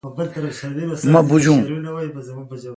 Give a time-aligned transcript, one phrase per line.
[1.11, 1.59] مہ بوجون۔